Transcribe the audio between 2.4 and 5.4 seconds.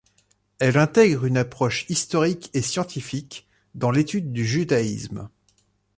et scientifique dans l’étude du judaïsme.